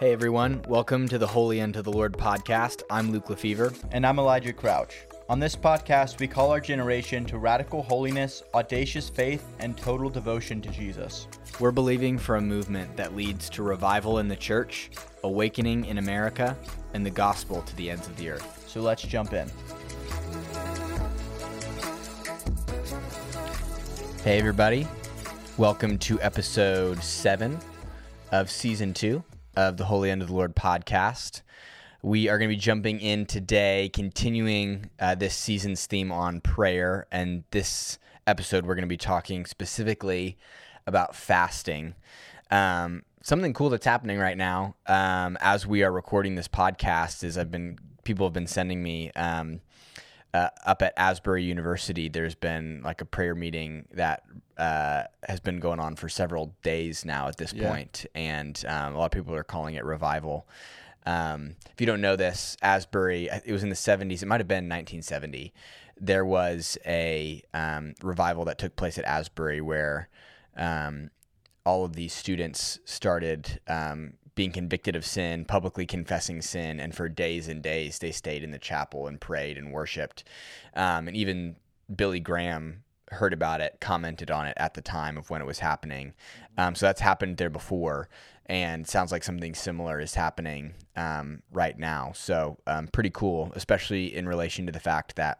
[0.00, 2.80] Hey everyone, welcome to the Holy Unto the Lord podcast.
[2.88, 3.74] I'm Luke Lefevre.
[3.92, 4.96] And I'm Elijah Crouch.
[5.28, 10.62] On this podcast, we call our generation to radical holiness, audacious faith, and total devotion
[10.62, 11.28] to Jesus.
[11.58, 14.90] We're believing for a movement that leads to revival in the church,
[15.22, 16.56] awakening in America,
[16.94, 18.64] and the gospel to the ends of the earth.
[18.68, 19.50] So let's jump in.
[24.24, 24.88] Hey everybody,
[25.58, 27.58] welcome to episode seven
[28.32, 29.22] of season two
[29.56, 31.42] of the Holy Unto the Lord podcast.
[32.02, 37.06] We are going to be jumping in today, continuing uh, this season's theme on prayer.
[37.12, 40.38] And this episode, we're going to be talking specifically
[40.86, 41.94] about fasting.
[42.50, 47.36] Um, something cool that's happening right now um, as we are recording this podcast is
[47.36, 49.60] I've been people have been sending me um,
[50.34, 52.08] uh, up at Asbury University.
[52.08, 54.22] There's been like a prayer meeting that
[54.56, 57.68] uh, has been going on for several days now at this Yeah.
[57.68, 60.46] point, and um, a lot of people are calling it revival.
[61.06, 64.22] Um, if you don't know this, Asbury, it was in the 70s.
[64.22, 65.52] It might have been 1970.
[65.98, 70.08] There was a um, revival that took place at Asbury where
[70.56, 71.10] um,
[71.64, 77.08] all of these students started um, being convicted of sin, publicly confessing sin, and for
[77.08, 80.24] days and days they stayed in the chapel and prayed and worshipped.
[80.74, 81.56] Um, and even
[81.94, 85.58] Billy Graham heard about it, commented on it at the time of when it was
[85.58, 86.14] happening.
[86.56, 88.08] Um, so that's happened there before,
[88.46, 92.12] and sounds like something similar is happening um, right now.
[92.14, 95.38] So um, pretty cool, especially in relation to the fact that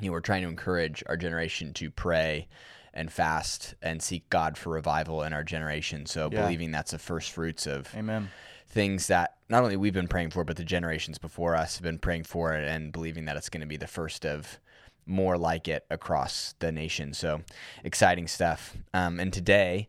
[0.00, 2.46] you know, we're trying to encourage our generation to pray
[2.94, 6.06] and fast and seek God for revival in our generation.
[6.06, 6.42] So Yeah.
[6.42, 8.30] believing that's the first fruits of Amen.
[8.68, 11.98] things that not only we've been praying for, but the generations before us have been
[11.98, 14.58] praying for it and believing that it's going to be the first of
[15.06, 17.14] more like it across the nation.
[17.14, 17.40] So
[17.82, 18.76] exciting stuff.
[18.92, 19.88] Um, and today,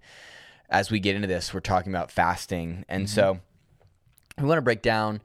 [0.69, 2.85] as we get into this, we're talking about fasting.
[2.87, 3.39] And so
[4.37, 5.21] we want to break down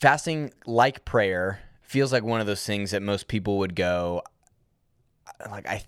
[0.00, 4.22] fasting like prayer feels like one of those things that most people would go
[5.50, 5.82] like I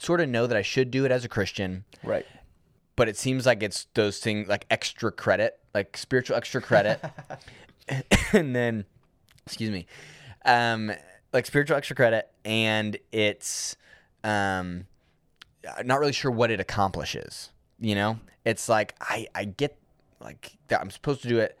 [0.00, 2.26] sort of know that I should do it as a Christian Right.
[2.96, 7.00] but it seems like it's those things like extra credit, like spiritual extra credit,
[8.32, 8.84] and then,
[9.46, 9.86] excuse me,
[10.44, 10.92] um,
[11.32, 13.76] like spiritual extra credit, and it's
[14.24, 14.86] um,
[15.84, 17.50] not really sure what it accomplishes.
[17.78, 19.76] You know, it's like I I get
[20.20, 21.58] like that I'm supposed to do it.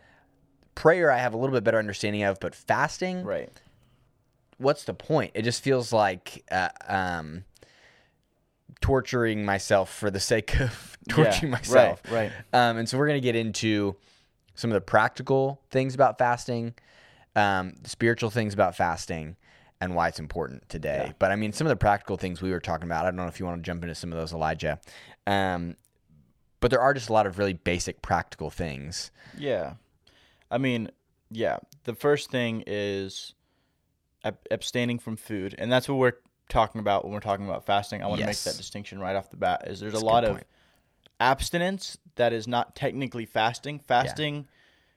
[0.74, 3.50] Prayer, I have a little bit better understanding of, but fasting, Right.
[4.58, 5.32] what's the point?
[5.34, 7.44] It just feels like uh, um,
[8.80, 12.02] torturing myself for the sake of torturing Yeah, myself.
[12.10, 12.32] Right.
[12.52, 12.68] Right.
[12.68, 13.96] Um, and so we're going to get into
[14.54, 16.74] some of the practical things about fasting,
[17.34, 19.36] um, the spiritual things about fasting,
[19.80, 21.04] and why it's important today.
[21.08, 21.12] Yeah.
[21.18, 23.26] But I mean, some of the practical things we were talking about, I don't know
[23.26, 24.80] if you want to jump into some of those, Elijah.
[25.26, 25.76] Um,
[26.60, 29.10] but there are just a lot of really basic practical things.
[29.36, 29.74] Yeah.
[30.50, 30.90] I mean,
[31.30, 31.58] yeah.
[31.84, 33.34] The first thing is
[34.24, 36.12] ab- abstaining from food, and that's what we're
[36.48, 38.02] talking about when we're talking about fasting.
[38.02, 39.64] I want to make that distinction right off the bat.
[39.66, 40.46] Is there's That's a lot of point.
[41.20, 43.78] abstinence that is not technically fasting.
[43.80, 44.46] Fasting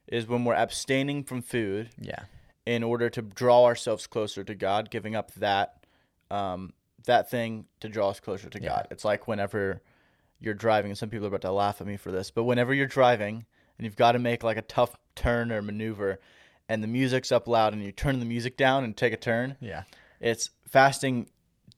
[0.07, 2.23] is when we're abstaining from food Yeah.
[2.65, 5.75] in order to draw ourselves closer to God, giving up that
[6.31, 6.73] um,
[7.05, 8.69] that thing to draw us closer to Yeah.
[8.69, 8.87] God.
[8.91, 9.81] It's like whenever
[10.39, 12.71] you're driving, and some people are about to laugh at me for this, but whenever
[12.73, 13.45] you're driving
[13.77, 16.19] and you've got to make like a tough turn or maneuver,
[16.67, 19.57] and the music's up loud, and you turn the music down and take a turn,
[19.59, 19.83] Yeah.
[20.19, 21.29] it's fasting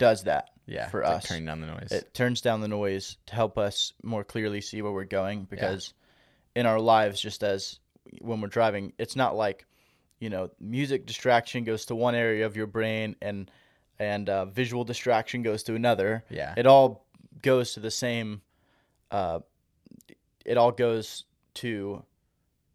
[0.02, 0.90] does that Yeah.
[0.90, 1.26] for like us.
[1.26, 1.92] turning down the noise.
[1.92, 5.94] It turns down the noise to help us more clearly see where we're going because
[6.56, 7.80] in our lives, just as
[8.20, 9.66] when we're driving, it's not like,
[10.20, 13.50] you know, music distraction goes to one area of your brain and
[14.00, 16.24] and uh, visual distraction goes to another.
[16.30, 16.54] yeah.
[16.58, 17.06] It all
[17.42, 18.42] goes to the same.
[19.12, 19.40] Uh,
[20.44, 21.26] it all goes
[21.56, 22.04] to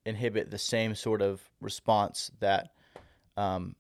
[0.04, 2.70] inhibit the same sort of response that,
[3.36, 3.74] um,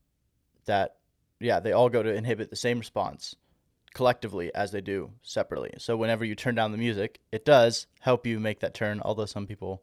[0.64, 0.96] that,
[1.40, 3.34] yeah, they all go to inhibit the same response
[3.94, 5.72] collectively as they do separately.
[5.78, 9.00] So whenever you turn down the music, it does help you make that turn.
[9.02, 9.82] Although some people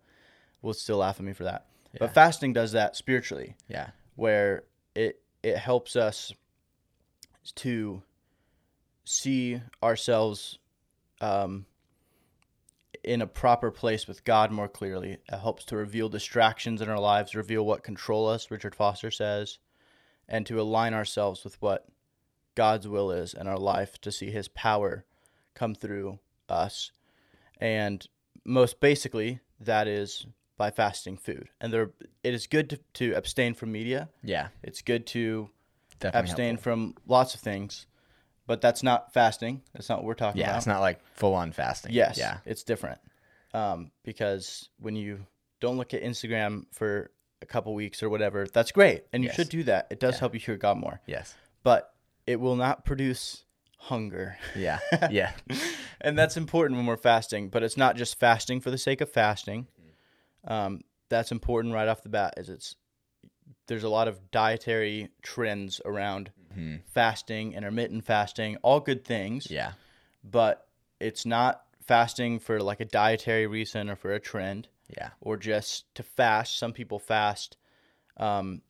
[0.62, 2.00] will still laugh at me for that, Yeah.
[2.02, 3.90] but fasting does that spiritually yeah.
[4.16, 4.64] where
[4.96, 6.32] it it helps us
[7.56, 8.02] to
[9.04, 10.60] see ourselves
[11.20, 11.66] um,
[13.04, 15.14] in a proper place with God more clearly.
[15.14, 19.58] It helps to reveal distractions in our lives, reveal what control us, Richard Foster says,
[20.28, 21.86] and to align ourselves with what
[22.56, 25.06] God's will is in our life to see his power
[25.56, 26.92] come through us.
[27.60, 28.06] And
[28.46, 30.26] most basically, that is
[30.58, 31.50] by fasting food.
[31.60, 31.92] And there
[32.24, 34.10] it is good to, to abstain from media.
[34.24, 34.50] Yeah.
[34.62, 35.50] It's good to
[36.00, 36.64] Definitely abstain helpful.
[36.64, 37.86] from lots of things,
[38.46, 39.62] but that's not fasting.
[39.74, 40.54] That's not what we're talking Yeah, about.
[40.54, 41.94] Yeah, it's not like full on fasting.
[41.94, 42.38] Yes, Yeah.
[42.46, 43.00] it's different
[43.54, 45.26] um, because when you
[45.60, 47.10] don't look at Instagram for
[47.44, 48.48] a couple weeks or whatever.
[48.52, 49.36] That's great, and you Yes.
[49.36, 49.88] should do that.
[49.92, 51.36] It does help you hear God more, Yes.
[51.62, 51.94] but
[52.26, 53.44] it will not produce
[53.78, 54.38] hunger.
[54.56, 54.80] Yeah.
[55.12, 55.34] Yeah.
[56.02, 57.50] and that's important when we're fasting.
[57.50, 59.68] But it's not just fasting for the sake of fasting.
[60.46, 62.34] Um, that's important right off the bat.
[62.38, 62.76] Is it's
[63.68, 66.32] there's a lot of dietary trends around
[66.88, 69.50] fasting, intermittent fasting, all good things.
[69.50, 69.74] yeah.
[70.24, 70.66] But
[71.00, 75.10] it's not fasting for like a dietary reason or for a trend Yeah.
[75.22, 76.58] or just to fast.
[76.58, 77.58] Some people fast
[78.18, 78.62] um,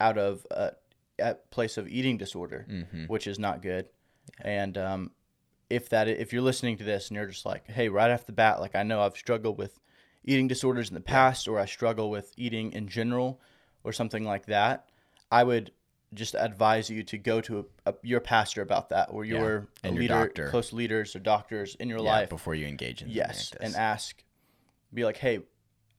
[0.00, 0.72] out of a,
[1.18, 2.66] a place of eating disorder,
[3.08, 3.88] which is not good.
[4.40, 5.10] And um,
[5.70, 8.32] if that if you're listening to this and you're just like, hey, right off the
[8.32, 9.78] bat, like I know I've struggled with
[10.24, 13.40] eating disorders in the past, or I struggle with eating in general,
[13.84, 14.88] or something like that,
[15.30, 15.70] I would
[16.14, 19.92] just advise you to go to a, a, your pastor about that, or your, your
[19.94, 20.48] leader, doctor.
[20.48, 23.76] close leaders or doctors in your Yeah, life before you engage in yes like and
[23.76, 24.22] ask
[24.96, 25.38] be like hey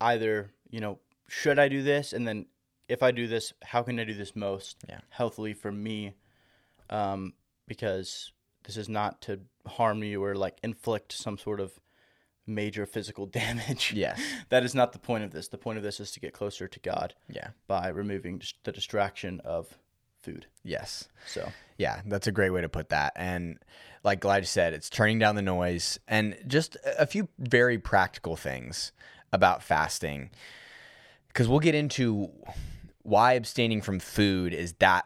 [0.02, 1.00] either you know
[1.30, 2.46] should i do this and then
[2.90, 5.00] if i do this how can i do this most Yeah.
[5.10, 6.14] healthily for me
[6.90, 7.34] um,
[7.68, 8.32] because
[8.64, 11.80] this is not to harm you or like inflict some sort of
[12.46, 14.22] major physical damage Yes.
[14.50, 16.68] that is not the point of this the point of this is to get closer
[16.68, 17.50] to god Yeah.
[17.68, 19.78] by removing the distraction of
[20.28, 21.08] food Yes.
[21.26, 23.14] so Yeah, that's a great way to put that.
[23.16, 23.60] And
[24.04, 28.36] like Elijah said, it's turning down the noise and just a a few very practical
[28.36, 28.92] things
[29.32, 30.30] about fasting.
[31.28, 32.30] Because we'll get into
[33.04, 35.06] why abstaining from food is that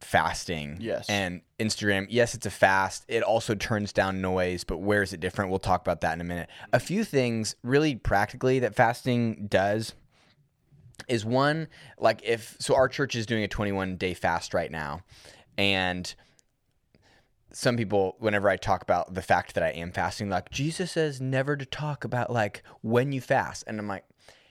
[0.00, 0.76] fasting.
[0.80, 1.06] Yes.
[1.08, 3.04] And Instagram, yes, it's a fast.
[3.08, 5.50] It also turns down noise, but where is it different?
[5.50, 6.48] We'll talk about that in a minute.
[6.72, 9.94] A few things really practically that fasting does
[11.08, 15.00] is one like if so our church is doing a 21 day fast right now.
[15.58, 16.14] And
[17.52, 21.20] some people whenever i talk about the fact that i am fasting like jesus says
[21.22, 23.64] never to talk about like when you fast.
[23.66, 24.04] And i'm like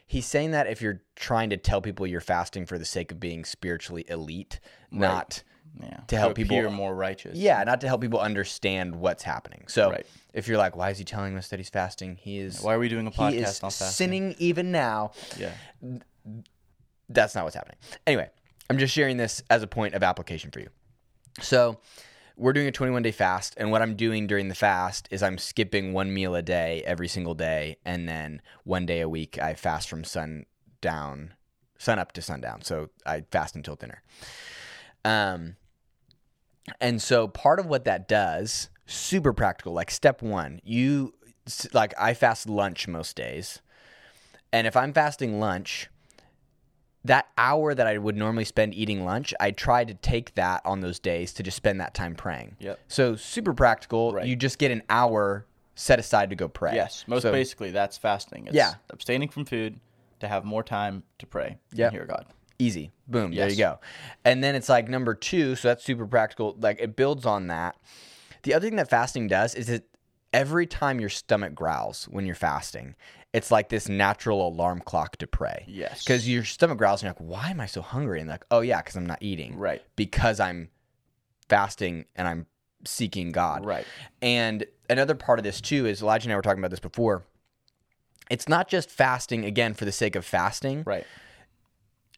[0.07, 3.19] he's saying that if you're trying to tell people you're fasting for the sake of
[3.19, 4.59] being spiritually elite
[4.91, 5.43] not
[5.81, 5.97] yeah.
[6.07, 7.37] To help appear people- more righteous.
[7.37, 9.65] Yeah not to help people understand what's happening.
[9.67, 10.05] So Right.
[10.33, 12.15] if you're like why is he telling us that he's fasting?
[12.15, 13.87] He is why are we doing a he podcast is on fasting?
[13.89, 15.11] sinning even now.
[15.37, 15.51] Yeah
[17.09, 17.77] that's not what's happening.
[18.07, 18.29] Anyway,
[18.69, 20.69] I'm just sharing this as a point of application for you.
[21.41, 21.79] So,
[22.37, 25.37] we're doing a 21 day fast, and what I'm doing during the fast is I'm
[25.37, 29.53] skipping one meal a day every single day, and then one day a week I
[29.53, 31.33] fast from sundown,
[31.77, 32.61] sun up to sundown.
[32.61, 34.03] So I fast until dinner.
[35.05, 35.55] Um,
[36.81, 39.73] and so part of what that does, super practical.
[39.73, 41.13] Like step one, you
[41.73, 43.61] like I fast lunch most days,
[44.51, 45.89] and if I'm fasting lunch,
[47.05, 50.81] that hour that I would normally spend eating lunch, I try to take that on
[50.81, 52.57] those days to just spend that time praying.
[52.59, 52.79] Yep.
[52.87, 54.13] So super practical.
[54.13, 54.25] Right.
[54.25, 56.73] You just get an hour set aside to go pray.
[56.75, 58.47] Yes, most So- basically that's fasting.
[58.47, 58.75] It's Yeah.
[58.89, 59.79] abstaining from food
[60.19, 61.87] to have more time to pray Yep.
[61.91, 62.25] and hear God.
[62.57, 62.91] Easy.
[63.07, 63.35] Boom.
[63.35, 63.79] There you go.
[64.23, 65.55] And then it's like number two.
[65.55, 66.55] So that's super practical.
[66.59, 67.75] Like it builds on that.
[68.43, 69.87] The other thing that fasting does is it
[70.35, 72.95] every time your stomach growls when you're fasting,
[73.31, 75.63] it's like this natural alarm clock to pray.
[75.65, 76.03] Yes.
[76.03, 78.19] Because your stomach growls and you're like, why am I so hungry?
[78.19, 79.57] And like, oh yeah, because I'm not eating.
[79.57, 79.81] Right.
[79.95, 80.69] Because I'm
[81.47, 82.47] fasting and I'm
[82.85, 83.65] seeking God.
[83.65, 83.85] Right.
[84.21, 87.23] And another part of this too is Elijah and I were talking about this before.
[88.29, 90.83] It's not just fasting again for the sake of fasting.
[90.85, 91.05] Right.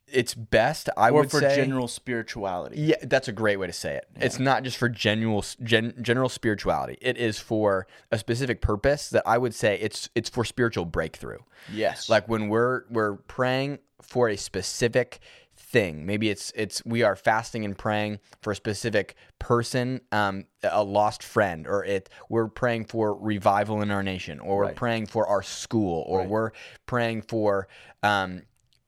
[0.09, 1.55] It's best, I Or would for say.
[1.55, 2.79] general spirituality.
[2.79, 4.07] Yeah, that's a great way to say it.
[4.15, 6.97] It's not just for general gen, general spirituality.
[7.01, 11.39] It is for a specific purpose that I would say it's it's for spiritual breakthrough.
[11.71, 12.07] Yes.
[12.09, 15.19] Like when we're we're praying for a specific
[15.57, 16.05] thing.
[16.05, 21.23] Maybe it's it's we are fasting and praying for a specific person, um, a lost
[21.23, 25.41] friend, or it we're praying for revival in our nation, or we're praying for our
[25.43, 26.51] school, or we're
[26.85, 27.67] praying for
[28.03, 28.43] um,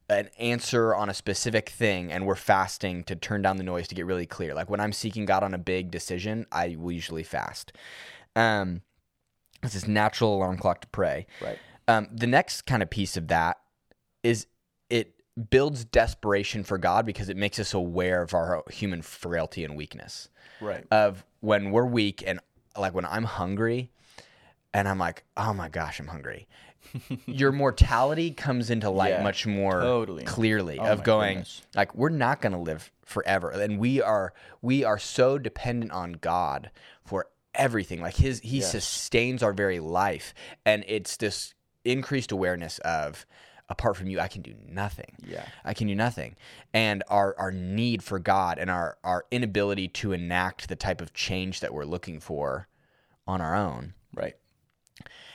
[0.10, 3.96] an answer on a specific thing and we're fasting to turn down the noise to
[3.96, 4.54] get really clear.
[4.54, 7.72] Like when I'm seeking God on a big decision, I will usually fast.
[8.36, 8.82] Um,
[9.62, 11.28] it's this natural alarm clock to pray.
[11.42, 11.60] Right.
[11.88, 13.58] Um, the next kind of piece of that
[14.24, 14.48] is
[14.89, 15.13] it
[15.50, 20.30] builds desperation for God because it makes us aware of our human frailty and weakness.
[20.60, 20.86] Right.
[20.92, 22.39] Of when we're weak and
[22.78, 23.92] like when I'm hungry
[24.74, 26.48] and I'm like, oh my gosh, I'm hungry.
[27.26, 30.24] Your mortality comes into light Yeah, much more totally.
[30.24, 31.62] clearly Oh of going goodness.
[31.76, 36.14] like we're not going to live forever and we are we are so dependent on
[36.14, 36.72] God
[37.04, 38.72] for everything like his he Yes.
[38.72, 40.34] sustains our very life
[40.66, 43.26] and it's this increased awareness of
[43.68, 45.46] apart from you I can do nothing Yeah.
[45.66, 46.36] I can do nothing
[46.74, 51.14] and our our need for God and our our inability to enact the type of
[51.14, 52.68] change that we're looking for
[53.28, 54.36] on our own Right.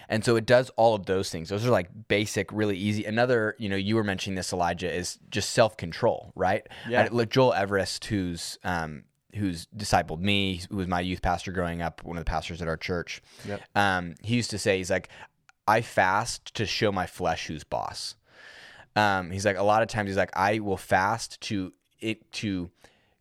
[0.08, 1.48] And so it does all of those things.
[1.48, 3.04] Those are like basic, really easy.
[3.04, 6.66] Another, you know, you were mentioning this, Elijah, is just self control, right?
[6.88, 7.08] Yeah.
[7.12, 12.04] I- Joel Everest, who's um, who's discipled me, who was my youth pastor growing up,
[12.04, 13.22] one of the pastors at our church.
[13.46, 13.60] Yep.
[13.74, 15.08] Um, he used to say, he's like,
[15.66, 18.16] I fast to show my flesh who's boss.
[18.96, 22.70] Um, he's like, a lot of times he's like, I will fast to it to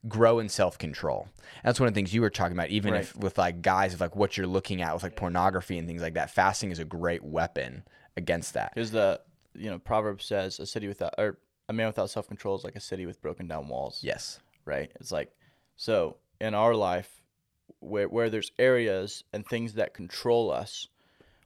[0.08, 1.28] grow in self control.
[1.64, 4.02] That's one of the things you were talking about, even if with like guys, of
[4.02, 6.30] like what you're looking at with like pornography and things like that.
[6.32, 7.84] Fasting is a great weapon
[8.18, 8.74] against that.
[8.74, 9.22] Because the
[9.56, 11.38] you know proverb says a city without or
[11.70, 14.00] a man without self control is like a city with broken down walls.
[14.04, 14.40] Yes.
[14.66, 14.92] right?
[15.00, 15.32] It's like
[15.76, 17.22] so in our life
[17.80, 20.88] where where there's areas and things that control us,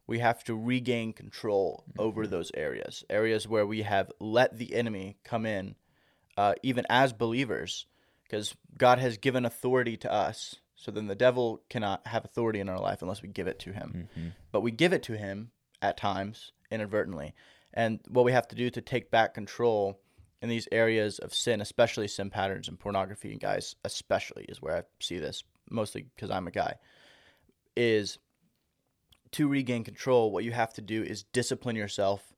[0.08, 3.04] we have to regain control over those areas.
[3.10, 5.76] Areas where we have let the enemy come in,
[6.38, 7.86] uh, even as believers,
[8.28, 10.56] because God has given authority to us.
[10.76, 13.72] So then the devil cannot have authority in our life unless we give it to
[13.72, 14.10] him.
[14.18, 14.28] Mm-hmm.
[14.52, 17.34] But we give it to him at times inadvertently.
[17.74, 20.00] And what we have to do to take back control
[20.42, 24.78] in these areas of sin, especially sin patterns and pornography, and guys, especially is where
[24.78, 26.76] I see this mostly because I'm a guy,
[27.76, 28.20] is
[29.32, 30.32] to regain control.
[30.32, 32.34] What you have to do is discipline yourself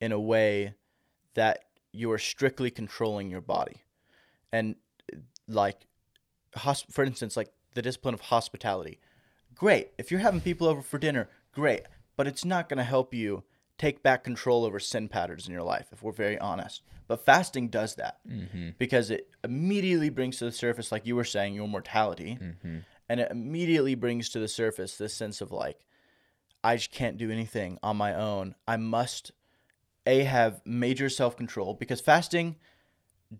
[0.00, 0.74] in a way
[1.34, 3.82] that you are strictly controlling your body,
[4.52, 4.74] and
[5.48, 5.86] like,
[6.56, 8.98] hosp- for instance, like the discipline of hospitality.
[9.54, 11.82] Great if you're having people over for dinner, great,
[12.16, 13.44] but it's not going to help you
[13.78, 16.82] take back control over sin patterns in your life if we're very honest.
[17.06, 18.70] But fasting does that mm-hmm.
[18.78, 22.78] because it immediately brings to the surface, like you were saying, your mortality, mm-hmm.
[23.08, 25.78] and it immediately brings to the surface this sense of like,
[26.62, 28.54] I just can't do anything on my own.
[28.66, 29.32] I must
[30.06, 32.56] a have major self control because fasting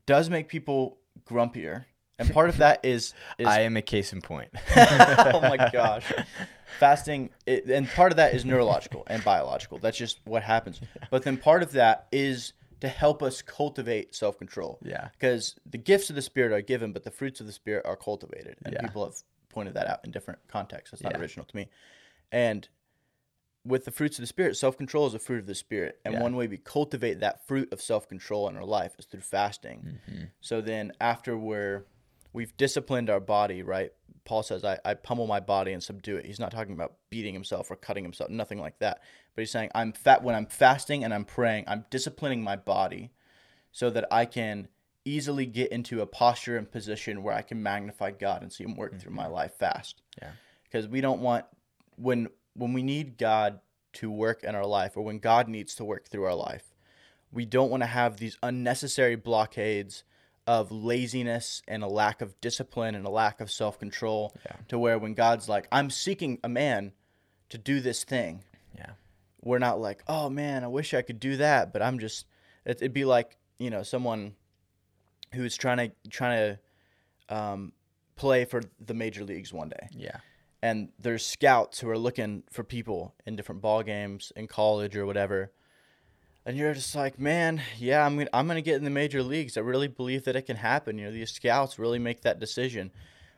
[0.07, 1.87] does make people grumpier,
[2.19, 4.51] and part of that is is I am a case in point.
[4.77, 6.11] oh my gosh.
[6.79, 9.79] Fasting, it, and part of that is neurological and biological.
[9.79, 10.81] That's just what happens.
[11.11, 14.79] But then part of that is to help us cultivate self control.
[14.83, 15.09] Yeah.
[15.13, 17.97] Because the gifts of the Spirit are given, but the fruits of the Spirit are
[17.97, 18.57] cultivated.
[18.65, 18.81] And Yeah.
[18.81, 19.15] people have
[19.49, 20.91] pointed that out in different contexts.
[20.91, 21.21] That's not Yeah.
[21.21, 21.69] original to me.
[22.33, 22.69] And
[23.65, 26.01] with the fruits of the Spirit, self control is a fruit of the Spirit.
[26.05, 26.23] And Yeah.
[26.23, 30.01] one way we cultivate that fruit of self control in our life is through fasting.
[30.11, 30.25] Mm-hmm.
[30.41, 31.85] So then after we're
[32.35, 33.93] we've disciplined our body, right?
[34.27, 36.27] Paul says, I, I pummel my body and subdue it.
[36.27, 39.01] He's not talking about beating himself or cutting himself, nothing like that.
[39.35, 43.13] But he's saying, I'm fat when I'm fasting and I'm praying, I'm disciplining my body
[43.73, 44.69] so that I can
[45.05, 48.77] easily get into a posture and position where I can magnify God and see him
[48.77, 49.33] work through my mm-hmm.
[49.33, 50.03] life fast.
[50.21, 50.31] Yeah.
[50.65, 51.45] Because we don't want
[51.97, 53.61] when when we need God
[53.95, 56.75] to work in our life or when God needs to work through our life,
[57.33, 60.05] we don't want to have these unnecessary blockades
[60.47, 64.57] of laziness and a lack of discipline and a lack of self-control Yeah.
[64.69, 66.93] to where when God's like, I'm seeking a man
[67.49, 68.45] to do this thing,
[68.77, 68.91] yeah.
[69.43, 72.27] we're not like, oh man, I wish I could do that, but I'm just.
[72.65, 74.35] it- It'd be like you know someone
[75.33, 76.59] who's trying to trying
[77.29, 77.73] to um,
[78.17, 80.19] play for the major leagues one day, Yeah.
[80.63, 85.07] and there's scouts who are looking for people in different ball games in college or
[85.07, 85.53] whatever.
[86.47, 89.57] And you're just like, man, yeah, I'm gonna, I'm gonna get in the major leagues.
[89.57, 90.99] I really believe that it can happen.
[90.99, 92.91] You know, these scouts really make that decision,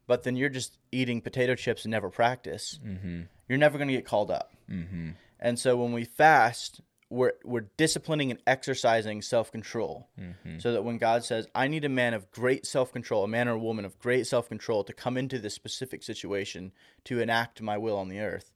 [0.07, 2.81] but then you're just eating potato chips and never practice.
[2.85, 3.23] Mm-hmm.
[3.49, 4.53] You're never gonna get called up.
[4.71, 5.11] Mm-hmm.
[5.39, 10.59] And so when we fast, we're we're disciplining and exercising self control, Mm-hmm.
[10.59, 13.47] so that when God says, "I need a man of great self control, a man
[13.47, 16.73] or a woman of great self control to come into this specific situation
[17.05, 18.51] to enact my will on the earth,"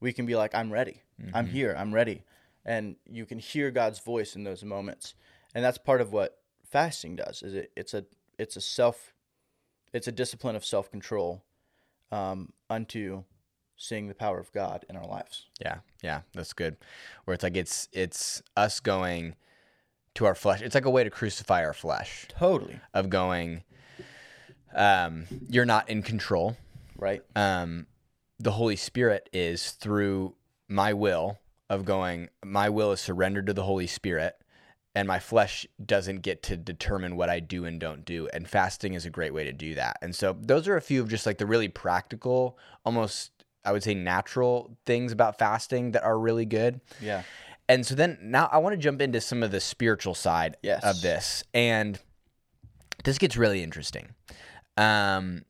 [0.00, 1.00] we can be like, "I'm ready.
[1.32, 1.74] I'm here.
[1.78, 2.24] I'm ready,"
[2.64, 5.14] and you can hear God's voice in those moments,
[5.54, 7.42] and that's part of what fasting does.
[7.42, 7.72] Is it?
[7.76, 8.04] It's a
[8.38, 9.14] it's a self,
[9.92, 11.42] it's a discipline of self control,
[12.10, 13.24] um, unto
[13.76, 15.46] seeing the power of God in our lives.
[15.60, 16.76] Yeah, yeah, that's good.
[17.24, 19.36] Where it's like it's it's us going
[20.14, 20.62] to our flesh.
[20.62, 22.80] It's like a way to crucify our flesh Totally.
[22.92, 23.64] of going.
[24.74, 26.56] Um, you're not in control.
[26.96, 27.22] Right.
[27.36, 27.86] Um,
[28.38, 30.34] the Holy Spirit is through
[30.68, 31.38] my will
[31.70, 32.28] of going.
[32.44, 34.34] My will is surrendered to the Holy Spirit,
[34.94, 38.28] and my flesh doesn't get to determine what I do and don't do.
[38.32, 39.98] And fasting is a great way to do that.
[40.02, 43.30] And so those are a few of just like the really practical, almost
[43.64, 46.80] I would say natural things about fasting that are really good.
[47.00, 47.22] Yeah.
[47.66, 50.84] And so then now I want to jump into some of the spiritual side Yes.
[50.84, 51.42] of this.
[51.54, 51.98] And
[53.04, 54.10] this gets really interesting.
[54.76, 55.44] Um,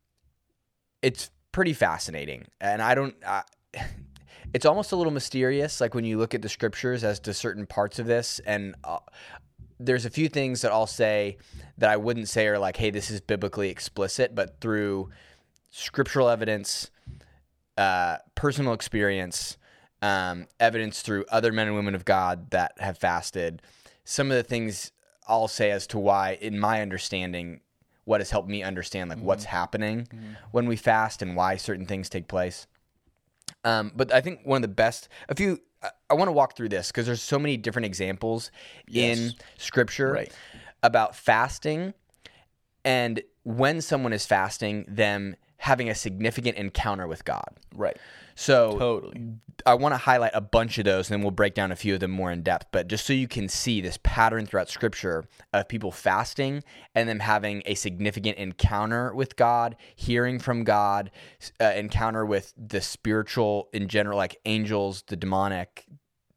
[1.02, 2.46] it's pretty fascinating.
[2.60, 3.42] And I don't, uh,
[4.54, 7.66] it's almost a little mysterious, like when you look at the scriptures as to certain
[7.66, 8.40] parts of this.
[8.46, 8.98] And uh,
[9.80, 11.38] there's a few things that I'll say
[11.76, 15.10] that I wouldn't say are like, hey, this is biblically explicit, but through
[15.70, 16.92] scriptural evidence,
[17.76, 19.56] uh, personal experience,
[20.00, 23.60] um, evidence through other men and women of God that have fasted.
[24.04, 24.92] Some of the things
[25.26, 27.60] I'll say as to why, in my understanding,
[28.04, 30.06] what has helped me understand like what's happening
[30.52, 32.68] when we fast and why certain things take place.
[33.64, 36.56] Um, but I think one of the best, a few, I, I want to walk
[36.56, 38.50] through this because there's so many different examples
[38.92, 40.32] in Scripture Right.
[40.82, 41.94] about fasting
[42.84, 47.48] and when someone is fasting, them having a significant encounter with God.
[47.74, 47.96] Right.
[48.34, 49.34] So Totally.
[49.64, 51.94] I want to highlight a bunch of those, and then we'll break down a few
[51.94, 52.66] of them more in depth.
[52.72, 56.64] But just so you can see this pattern throughout Scripture of people fasting
[56.94, 61.10] and them having a significant encounter with God, hearing from God,
[61.60, 65.86] uh, encounter with the spiritual in general, like angels, the demonic,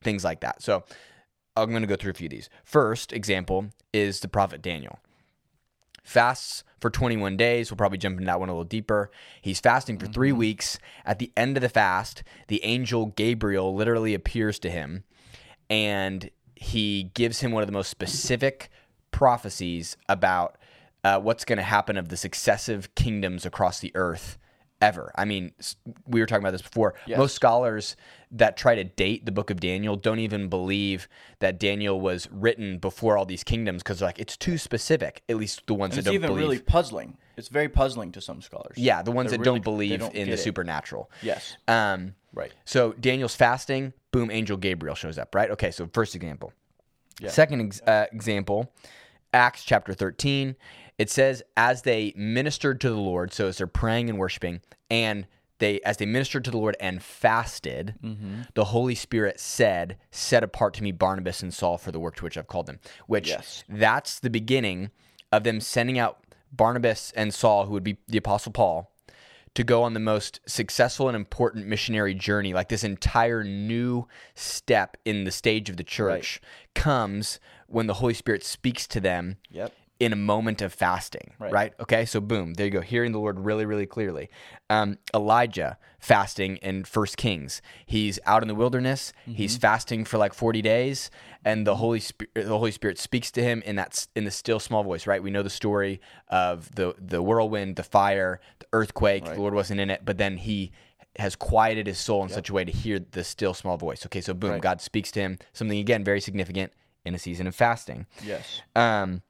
[0.04, 0.62] things like that.
[0.62, 0.84] So
[1.56, 2.50] I'm going to go through a few of these.
[2.64, 5.00] First example is the prophet Daniel
[6.08, 7.70] fasts for 21 days.
[7.70, 9.12] We'll probably jump into that one a little deeper.
[9.42, 10.80] He's fasting for three weeks.
[11.06, 15.04] At the end of the fast, the angel Gabriel literally appears to him
[15.70, 18.70] and he gives him one of the most specific
[19.12, 20.58] prophecies about
[21.04, 24.38] uh, what's going to happen of the successive kingdoms across the earth
[24.82, 25.12] ever.
[25.16, 25.52] I mean,
[26.06, 26.94] we were talking about this before.
[27.06, 27.18] Yes.
[27.18, 27.96] Most scholars
[28.32, 31.08] that try to date the book of Daniel don't even believe
[31.40, 35.24] that Daniel was written before all these kingdoms because like it's too specific.
[35.30, 36.42] At least the ones And that don't even believe.
[36.42, 37.18] really puzzling.
[37.38, 38.78] It's very puzzling to some scholars.
[38.78, 40.38] yeah, the ones They're that really- don't believe don't in the it.
[40.40, 41.10] supernatural.
[41.22, 41.56] Yes.
[41.68, 42.52] Um, Right.
[42.66, 43.94] so Daniel's fasting.
[44.12, 45.34] Boom, angel Gabriel shows up.
[45.34, 45.50] Right.
[45.52, 45.72] Okay.
[45.72, 46.52] So first example.
[47.20, 47.30] Yeah.
[47.30, 48.72] Second ex- uh, example,
[49.34, 50.56] Acts chapter 13.
[50.98, 55.28] It says, as they ministered to the Lord, so as they're praying and worshiping, and
[55.60, 58.42] they as they ministered to the Lord and fasted, Mm-hmm.
[58.54, 62.24] the Holy Spirit said, Set apart to me Barnabas and Saul for the work to
[62.24, 62.80] which I've called them.
[63.08, 63.64] Which Yes.
[63.70, 64.92] that's the beginning
[65.32, 66.20] of them sending out
[66.52, 68.92] Barnabas and Saul, who would be the Apostle Paul,
[69.56, 74.96] to go on the most successful and important missionary journey, like this entire new step
[75.06, 76.40] in the stage of the church,
[76.76, 79.74] comes when the Holy Spirit speaks to them Yep.
[80.00, 81.52] In a moment of fasting, right.
[81.52, 81.74] Right.
[81.80, 84.30] Okay, so boom, there you go, hearing the Lord really, really clearly.
[84.70, 87.62] Um, Elijah fasting in First Kings.
[87.86, 89.12] He's out in the wilderness.
[89.26, 91.10] He's fasting for like forty days,
[91.44, 94.60] and the Holy Spirit, the Holy Spirit speaks to him in that in the still
[94.60, 95.08] small voice.
[95.08, 95.22] Right?
[95.24, 99.26] We know the story of the the whirlwind, the fire, the earthquake.
[99.26, 100.72] The Lord wasn't in it, but then he
[101.18, 104.06] has quieted his soul in such a way to hear the still small voice.
[104.06, 104.62] Okay, so boom, Right.
[104.62, 105.40] God speaks to him.
[105.54, 106.72] Something again very significant
[107.06, 108.06] in a season of fasting.
[108.24, 108.62] Yes.
[108.76, 109.24] Um,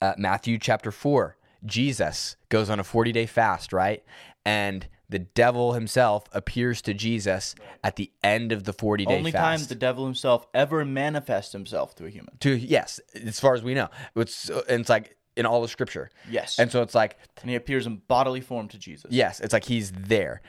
[0.00, 4.04] uh, Matthew chapter 4, Jesus goes on a 40 day fast, right?
[4.44, 9.18] And the devil himself appears to Jesus at the end of the 40 day fast
[9.18, 12.36] Only time the devil himself ever manifests himself to a human.
[12.40, 16.10] to yes, as far as we know, it's and it's like in all of Scripture,
[16.28, 16.58] Yes.
[16.58, 19.10] and so it's like and he appears in bodily form to Jesus.
[19.10, 20.42] yes, it's like he's there,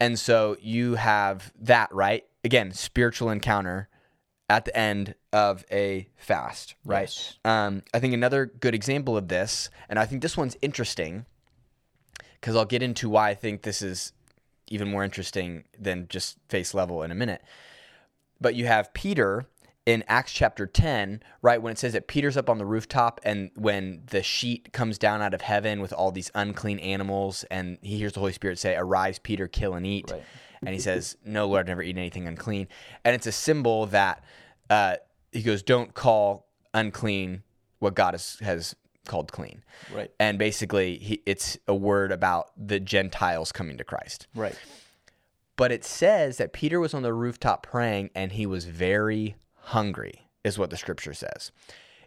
[0.00, 3.88] and so you have that right again, spiritual encounter
[4.48, 7.02] at the end of a fast, right?
[7.02, 7.38] Yes.
[7.44, 11.26] Um, I think another good example of this, and I think this one's interesting
[12.40, 14.12] because I'll get into why I think this is
[14.68, 17.42] even more interesting than just face level in a minute.
[18.40, 19.46] But you have Peter
[19.86, 23.50] in Acts chapter 10, right, when it says that Peter's up on the rooftop and
[23.54, 27.96] when the sheet comes down out of heaven with all these unclean animals, and he
[27.96, 30.10] hears the Holy Spirit say, Arise, Peter, kill and eat.
[30.10, 30.24] Right.
[30.62, 32.66] And he says, No, Lord, I've never eaten anything unclean.
[33.04, 34.24] And it's a symbol that
[34.68, 34.96] uh,
[35.30, 37.44] he goes, Don't call unclean
[37.78, 38.74] what God has, has
[39.06, 39.62] called clean.
[39.94, 40.10] Right.
[40.18, 44.26] And basically, he, it's a word about the Gentiles coming to Christ.
[44.34, 44.58] Right.
[45.54, 50.28] But it says that Peter was on the rooftop praying and he was very hungry,
[50.44, 51.50] is what the scripture says.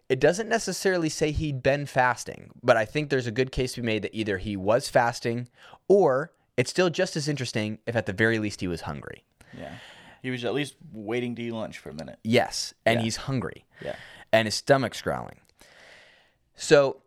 [0.08, 3.80] It doesn't necessarily say he'd been fasting, but I think there's a good case to
[3.80, 5.48] be made that either he was fasting
[5.88, 9.24] or it's still just as interesting if at the very least he was hungry.
[9.56, 9.74] Yeah.
[10.22, 12.18] He was at least waiting to eat lunch for a minute.
[12.24, 13.04] Yes, and Yeah.
[13.04, 13.64] he's hungry.
[13.82, 13.94] Yeah.
[14.32, 15.40] and his stomach's growling.
[16.54, 17.02] So,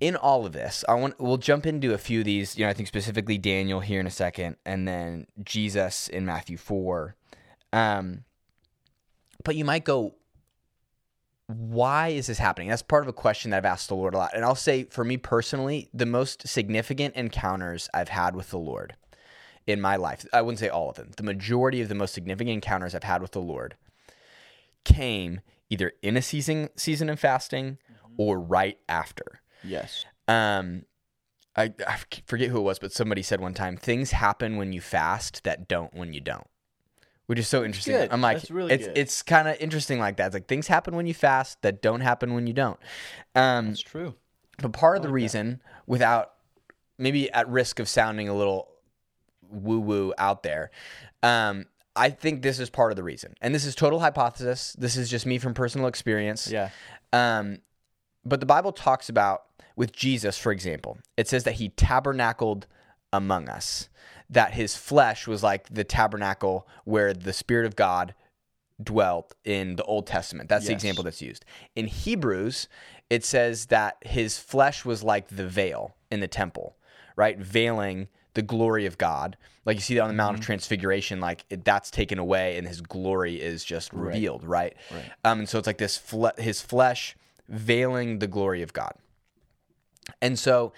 [0.00, 2.56] in all of this, I want we'll jump into a few of these.
[2.56, 6.56] You know, I think specifically Daniel here in a second, and then Jesus in Matthew
[6.56, 7.16] four.
[7.72, 8.24] Um,
[9.46, 10.16] but you might go,
[11.46, 12.68] why is this happening?
[12.68, 14.82] That's part of a question that I've asked the Lord a lot, and I'll say
[14.82, 18.96] for me personally, the most significant encounters I've had with the Lord
[19.64, 20.26] in my life.
[20.32, 21.12] I wouldn't say all of them.
[21.16, 23.76] The majority of the most significant encounters I've had with the Lord
[24.84, 27.78] came either in a season season of fasting
[28.16, 29.40] or right after.
[29.62, 30.04] Yes.
[30.26, 30.86] Um,
[31.54, 34.80] I, I forget who it was, but somebody said one time, "Things happen when you
[34.80, 36.48] fast that don't when you don't,"
[37.26, 37.94] which is so interesting.
[37.94, 38.12] good.
[38.12, 38.98] I'm like, really it's good.
[38.98, 40.26] it's kind of interesting like that.
[40.26, 42.78] It's like things happen when you fast that don't happen when you don't.
[43.34, 44.14] Um, That's true.
[44.58, 46.32] but part of the reason, without
[46.98, 48.68] maybe at risk of sounding a little
[49.50, 50.70] woo woo out there,
[51.22, 54.76] um, I think this is part of the reason, and this is total hypothesis.
[54.78, 56.50] This is just me from personal experience.
[56.50, 56.70] Yeah.
[57.12, 57.58] Um,
[58.24, 59.44] but the Bible talks about
[59.76, 62.66] with Jesus, for example, it says that he tabernacled
[63.12, 63.88] among us,
[64.28, 68.14] that his flesh was like the tabernacle where the Spirit of God
[68.82, 70.48] dwelt in the Old Testament.
[70.48, 71.44] That's the example that's used.
[71.74, 72.68] In Hebrews,
[73.08, 76.76] it says that his flesh was like the veil in the temple,
[77.16, 77.38] right?
[77.38, 79.36] Veiling the glory of God.
[79.64, 82.68] Like you see that on the Mount of Transfiguration, like it, that's taken away and
[82.68, 84.76] his glory is just revealed, right?
[84.92, 85.10] Right.
[85.24, 87.16] Um, and so it's like this fle- his flesh
[87.48, 88.92] veiling the glory of God.
[90.22, 90.72] And so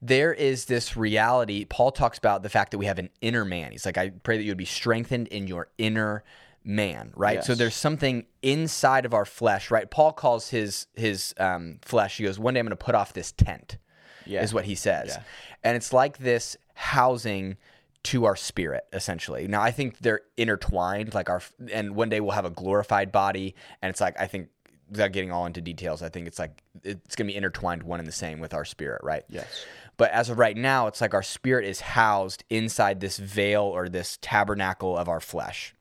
[0.00, 1.64] there is this reality.
[1.64, 3.72] Paul talks about the fact that we have an inner man.
[3.72, 6.24] He's like, I pray that you would be strengthened in your inner
[6.64, 7.44] man, right?
[7.44, 9.90] So there's something inside of our flesh, right?
[9.90, 12.16] Paul calls his his um, flesh.
[12.18, 13.78] He goes, one day I'm going to put off this tent.
[14.26, 14.42] Yeah.
[14.42, 15.22] Is what he says, Yeah.
[15.62, 17.58] and it's like this housing
[18.04, 19.46] to our spirit essentially.
[19.46, 23.54] Now I think they're intertwined, like our, and one day we'll have a glorified body,
[23.82, 24.48] and it's like I think
[24.94, 28.00] without getting all into details, I think it's like it's going to be intertwined one
[28.00, 29.24] and the same with our spirit, right?
[29.28, 29.66] Yes.
[29.96, 33.88] But as of right now, it's like our spirit is housed inside this veil or
[33.88, 35.74] this tabernacle of our flesh.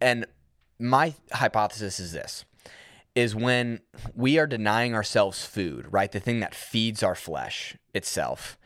[0.00, 0.26] And
[0.78, 2.44] my hypothesis is this
[3.14, 3.80] is when
[4.14, 6.10] we are denying ourselves food, right?
[6.10, 8.56] The thing that feeds our flesh itself.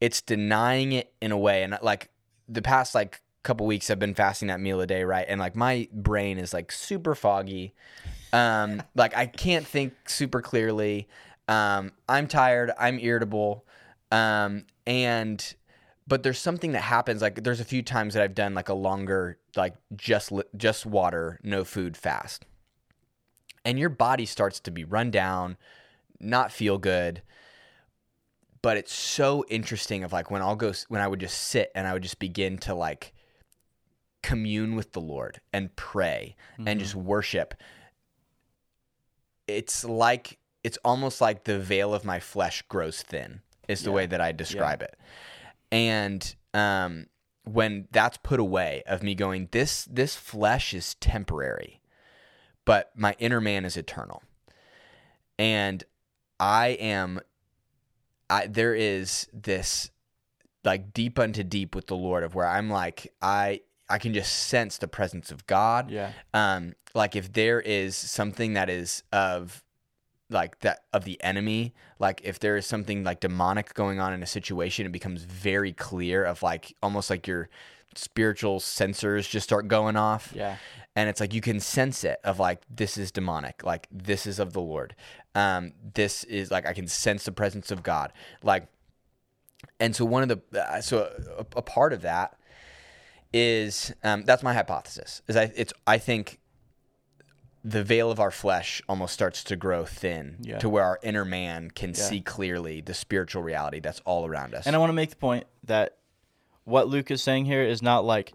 [0.00, 2.10] It's denying it in a way and like
[2.48, 5.26] the past like couple weeks I've been fasting that meal a day, right?
[5.28, 7.74] And like my brain is like super foggy.
[8.32, 11.08] Um like I can't think super clearly.
[11.48, 13.64] Um I'm tired, I'm irritable.
[14.10, 15.54] Um and
[16.06, 18.74] but there's something that happens like there's a few times that I've done like a
[18.74, 22.44] longer like just just water, no food fast.
[23.64, 25.56] And your body starts to be run down,
[26.18, 27.22] not feel good.
[28.60, 31.86] But it's so interesting of like when I'll go when I would just sit and
[31.86, 33.12] I would just begin to like
[34.22, 37.54] commune with the Lord and pray and just worship.
[39.46, 43.40] It's like it's almost like the veil of my flesh grows thin.
[43.68, 43.96] Is the Yeah.
[43.96, 44.96] way that I describe it.
[45.70, 47.06] And um,
[47.44, 51.80] when that's put away, of me going, this this flesh is temporary,
[52.64, 54.22] but my inner man is eternal,
[55.38, 55.84] and
[56.38, 57.20] I am.
[58.28, 59.90] I there is this
[60.64, 64.32] like deep unto deep with the Lord of where I'm like I I can just
[64.34, 65.90] sense the presence of God.
[65.90, 66.12] Yeah.
[66.32, 69.62] Um, like if there is something that is of
[70.30, 74.22] like that of the enemy, like if there is something like demonic going on in
[74.22, 77.50] a situation, it becomes very clear of like almost like your
[77.94, 80.32] spiritual sensors just start going off.
[80.34, 80.56] Yeah.
[80.96, 84.38] And it's like you can sense it of like this is demonic, like this is
[84.38, 84.96] of the Lord.
[85.34, 88.14] Um, this is like I can sense the presence of God.
[88.42, 88.68] Like
[89.78, 92.38] and so one of the uh, so a, a part of that
[93.32, 96.38] is um, that's my hypothesis is I it's I think
[97.64, 100.58] the veil of our flesh almost starts to grow thin Yeah.
[100.58, 101.94] to where our inner man can Yeah.
[101.96, 104.66] see clearly the spiritual reality that's all around us.
[104.66, 105.96] And I want to make the point that
[106.64, 108.32] what Luke is saying here is not like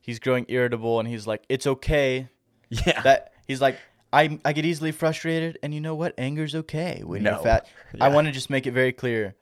[0.00, 2.28] he's growing irritable and he's like, it's okay
[2.68, 3.78] yeah, that he's like,
[4.12, 6.14] I, I get easily frustrated, and you know what?
[6.18, 7.32] Anger's okay when No.
[7.32, 7.66] you're fat.
[8.00, 9.34] I want to just make it very clear.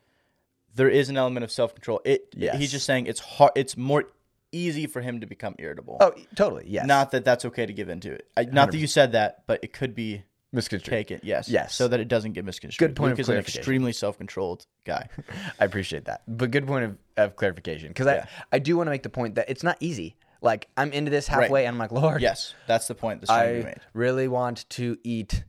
[0.75, 2.01] There is an element of self control.
[2.05, 2.59] It Yes.
[2.59, 3.53] he's just saying it's hard.
[3.55, 4.05] It's more
[4.53, 5.97] easy for him to become irritable.
[6.01, 8.29] oh totally yes, Not that that's okay to give into it.
[8.37, 10.91] I, not that you said that, but it could be misconstrued.
[10.93, 11.21] taken.
[11.23, 11.49] Yes.
[11.49, 11.75] Yes.
[11.75, 12.91] So that it doesn't get misconstrued.
[12.91, 13.61] Good point Luke of is an clarification.
[13.61, 15.09] extremely self controlled guy.
[15.61, 16.23] I appreciate that.
[16.29, 18.27] But good point of, of clarification because Yeah.
[18.53, 20.17] I I do want to make the point that it's not easy.
[20.43, 22.55] Like I'm into this halfway and I'm like, Lord, yes.
[22.67, 23.81] That's the point that's trying to be I made.
[23.95, 25.45] really want to eat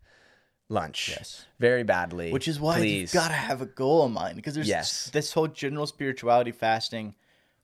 [0.69, 1.09] lunch.
[1.09, 1.45] Yes.
[1.59, 2.31] Very badly.
[2.31, 3.01] Which is why please.
[3.01, 5.09] you've got to have a goal in mind because there's Yes.
[5.11, 7.15] this whole general spirituality fasting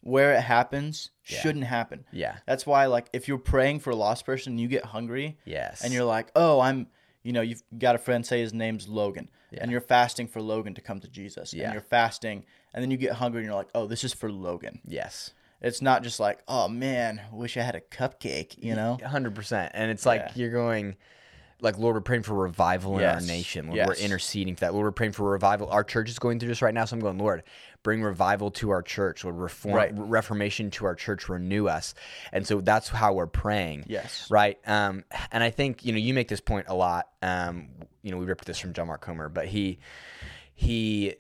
[0.02, 1.40] where it happens Yeah.
[1.42, 2.06] shouldn't happen.
[2.12, 2.38] Yeah.
[2.48, 5.84] That's why like if you're praying for a lost person you get hungry Yes.
[5.84, 6.88] and you're like, "Oh, I'm
[7.24, 10.74] you know, you've got a friend say his name's Logan and you're fasting for Logan
[10.76, 11.66] to come to Jesus Yeah.
[11.66, 14.32] and you're fasting and then you get hungry and you're like, "Oh, this is for
[14.32, 15.32] Logan." Yes.
[15.62, 18.98] It's not just like, "Oh man, wish I had a cupcake," you know?
[19.06, 19.72] hundred percent.
[19.76, 20.32] And it's like Yeah.
[20.36, 20.96] you're going
[21.62, 23.66] like Lord, we're praying for revival in our nation.
[23.68, 23.88] Lord, Yes.
[23.88, 24.74] We're interceding for that.
[24.74, 25.70] Lord, we're praying for revival.
[25.70, 26.86] Our church is going through this right now.
[26.86, 27.44] So I'm going, Lord,
[27.84, 29.24] bring revival to our church.
[29.24, 29.92] Lord, reform Right.
[29.94, 31.96] reformation to our church, renew us.
[32.32, 33.86] And so that's how we're praying.
[33.88, 34.28] Yes.
[34.32, 34.58] Right.
[34.66, 37.10] Um, and I think, you know, you make this point a lot.
[37.22, 37.68] Um,
[38.04, 39.80] you know, we ripped this from John Mark Comer, but he
[40.56, 41.16] he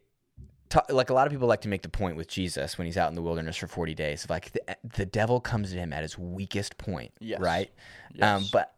[0.92, 3.10] like a lot of people like to make the point with Jesus when he's out
[3.10, 4.62] in the wilderness for 40 days of like the,
[4.98, 7.40] the devil comes to him at his weakest point, Yes.
[7.40, 7.72] right?
[8.22, 8.74] Um, but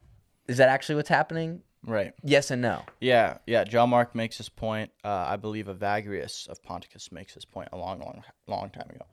[0.52, 1.62] is that actually what's happening?
[1.86, 2.14] Right.
[2.24, 2.84] Yes and no.
[3.00, 3.64] Yeah, yeah.
[3.64, 4.92] John Mark makes this point.
[5.04, 9.06] Uh, I believe Evagrius of Ponticus makes this point a long, long, long time ago,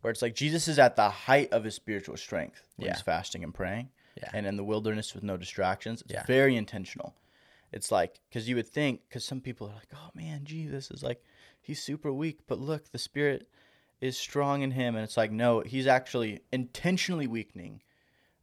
[0.00, 2.94] where it's like Jesus is at the height of his spiritual strength when Yeah.
[2.94, 4.30] he's fasting and praying, Yeah.
[4.32, 6.02] and in the wilderness with no distractions.
[6.02, 6.24] It's Yeah.
[6.26, 7.14] very intentional.
[7.72, 11.02] It's like because you would think because some people are like, oh man, Jesus is
[11.02, 11.22] like
[11.60, 13.48] he's super weak, but look, the Spirit
[14.00, 17.82] is strong in him, and it's like no, he's actually intentionally weakening.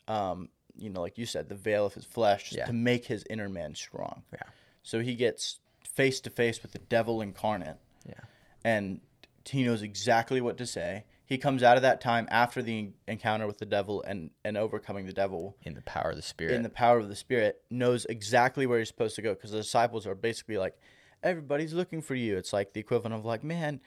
[0.07, 2.65] Um, you know, like you said, the veil of his flesh Yeah.
[2.65, 4.23] to make his inner man strong.
[4.31, 4.39] Yeah.
[4.81, 8.15] So he gets face to face with the devil incarnate Yeah.
[8.63, 9.01] and
[9.47, 11.05] he knows exactly what to say.
[11.25, 15.05] He comes out of that time after the encounter with the devil and, and overcoming
[15.05, 16.53] the devil In the power of the Spirit.
[16.53, 19.57] in the power of the Spirit, knows exactly where he's supposed to go because the
[19.57, 20.75] disciples are basically like,
[21.21, 22.37] everybody's looking for you.
[22.37, 23.79] It's like the equivalent of like, man,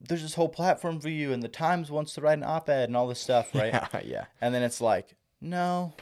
[0.00, 2.96] there's this whole platform for you, and the Times wants to write an op-ed and
[2.96, 3.72] all this stuff, right?
[3.74, 4.00] yeah.
[4.04, 4.24] yeah.
[4.40, 5.92] And then it's like, no,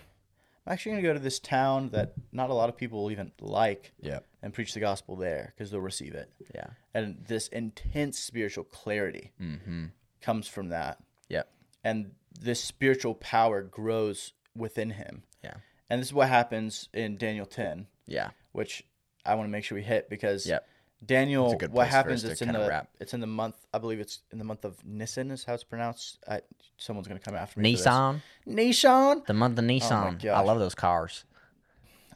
[0.67, 3.11] I'm actually going to go to this town that not a lot of people will
[3.13, 4.21] even like Yeah.
[4.43, 6.67] and preach the gospel there because they'll receive it Yeah.
[6.95, 9.87] and this intense spiritual clarity Mm-hmm.
[10.21, 10.99] comes from that
[11.29, 11.49] Yep.
[11.85, 15.55] and this spiritual power grows within him Yeah.
[15.89, 18.31] and this is what happens in daniel 10 Yeah.
[18.53, 18.83] which
[19.25, 20.67] i want to make sure we hit because Yep.
[21.05, 22.89] Daniel what happens it's in the wrap.
[23.01, 25.65] it's in the month i believe it's in the month of Nissan is how it's
[25.65, 26.41] pronounced I,
[26.79, 27.75] someone's going to come after me.
[27.75, 28.21] Nissan.
[28.47, 30.25] nissan The month of Oh Nissan.
[30.27, 31.25] I love those cars.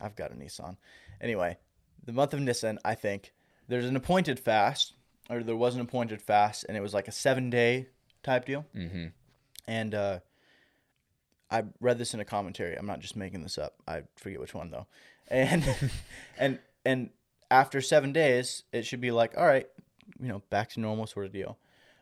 [0.00, 0.76] I've got a Nissan.
[1.20, 1.58] Anyway,
[2.04, 2.78] the month of Nissan.
[2.84, 3.32] I think
[3.68, 4.94] there's an appointed fast,
[5.28, 7.88] or there was an appointed fast, and it was like a seven day
[8.22, 8.66] type deal.
[8.74, 9.06] Mm-hmm.
[9.66, 10.20] And uh,
[11.50, 12.76] I read this in a commentary.
[12.76, 13.74] I'm not just making this up.
[13.86, 14.86] I forget which one though.
[15.28, 15.64] And
[16.38, 17.10] and and
[17.50, 19.66] after seven days, it should be like, all right,
[20.20, 21.58] you know, back to normal sort of deal.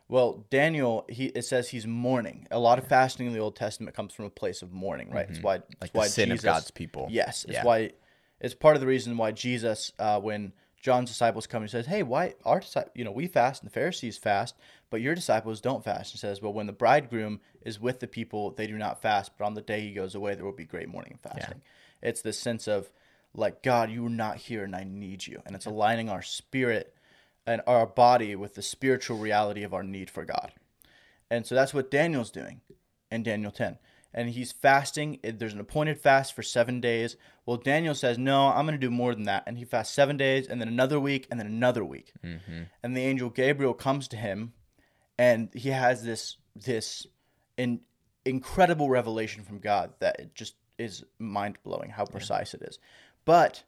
[0.08, 2.46] Well, Daniel, he it says he's mourning.
[2.50, 5.28] A lot of fasting in the Old Testament comes from a place of mourning, right?
[5.28, 5.82] It's why it's Mm-hmm.
[5.82, 7.08] Like the why sin Jesus, of God's people.
[7.10, 7.64] Yes, it's Yeah.
[7.64, 7.92] why
[8.40, 12.02] it's part of the reason why Jesus, uh, when John's disciples come, he says, "Hey,
[12.02, 12.62] why our
[12.94, 14.54] you know we fast and the Pharisees fast,
[14.88, 18.52] but your disciples don't fast." He says, "Well, when the bridegroom is with the people,
[18.52, 20.88] they do not fast, but on the day he goes away, there will be great
[20.88, 21.60] mourning and fasting."
[22.00, 22.90] It's this sense of
[23.34, 26.94] like God, you are not here, and I need you, and it's aligning our spirit
[27.46, 30.52] and our body with the spiritual reality of our need for God.
[31.30, 32.60] And so that's what Daniel's doing
[33.10, 33.78] in Daniel 10.
[34.14, 35.18] And he's fasting.
[35.22, 37.16] There's an appointed fast for seven days.
[37.44, 39.44] Well, Daniel says, No, I'm going to do more than that.
[39.46, 42.12] And he fasts seven days, and then another week, and then another week.
[42.24, 42.62] Mm-hmm.
[42.82, 44.54] And the angel Gabriel comes to him,
[45.18, 47.06] and he has this this
[47.56, 47.80] in,
[48.24, 52.78] incredible revelation from God that it just is mind blowing how precise it is.
[53.28, 53.62] But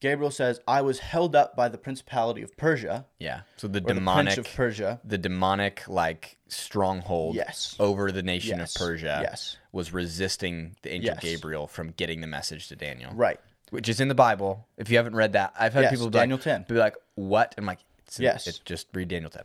[0.00, 3.40] Gabriel says, I was held up by the principality of Persia, Yeah.
[3.56, 5.00] So the the demonic, prince of Persia.
[5.02, 7.74] the demonic like stronghold Yes.
[7.80, 8.76] over the nation Yes.
[8.76, 9.56] of Persia Yes.
[9.72, 11.22] was resisting the angel Yes.
[11.22, 13.12] Gabriel from getting the message to Daniel.
[13.14, 13.40] Right.
[13.70, 14.68] Which is in the Bible.
[14.76, 16.64] If you haven't read that, I've had people be Daniel like, 10.
[16.68, 18.46] be like, "What?" I'm like, it's Yes.
[18.46, 19.44] it's just read Daniel 10.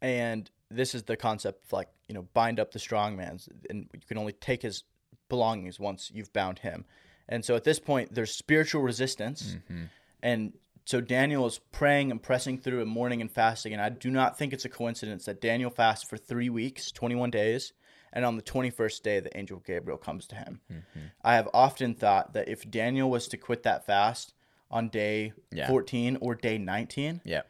[0.00, 3.90] and this is the concept of like you know bind up the strong man's and
[3.92, 4.84] you can only take his
[5.28, 6.86] belongings once you've bound him
[7.28, 9.84] and so at this point there's spiritual resistance mm-hmm.
[10.22, 10.52] and
[10.84, 14.38] so daniel is praying and pressing through and mourning and fasting and i do not
[14.38, 17.72] think it's a coincidence that daniel fasts for three weeks 21 days
[18.12, 21.00] and on the 21st day the angel gabriel comes to him mm-hmm.
[21.22, 24.34] i have often thought that if daniel was to quit that fast
[24.70, 25.68] on day Yeah.
[25.68, 27.42] 14 or day 19 Yeah.